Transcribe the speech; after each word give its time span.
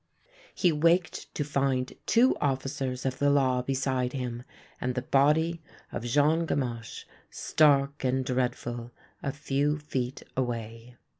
He 0.55 0.71
waked 0.71 1.31
to 1.35 1.43
find 1.43 1.93
two 2.07 2.35
officers 2.41 3.05
of 3.05 3.19
the 3.19 3.29
law 3.29 3.61
beside 3.61 4.13
him, 4.13 4.41
and 4.81 4.95
the 4.95 5.03
body 5.03 5.61
of 5.91 6.05
Jean 6.05 6.47
Gamache, 6.47 7.05
stark 7.29 8.03
and 8.03 8.25
dreadful, 8.25 8.89
a 9.21 9.31
few 9.31 9.77
feet 9.77 10.23
away. 10.35 10.95